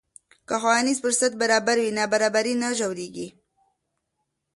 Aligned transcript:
که 0.47 0.55
ښوونیز 0.61 0.97
فرصت 1.05 1.33
برابر 1.41 1.77
وي، 1.81 1.89
نابرابري 1.97 2.53
نه 2.61 2.69
ژورېږي. 2.79 3.27